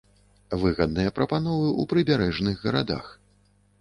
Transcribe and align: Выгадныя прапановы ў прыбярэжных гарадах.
Выгадныя 0.61 1.13
прапановы 1.19 1.67
ў 1.73 1.83
прыбярэжных 1.91 2.55
гарадах. 2.67 3.05